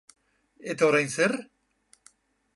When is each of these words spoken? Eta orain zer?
Eta 0.73 0.87
orain 0.87 1.13
zer? 1.17 1.37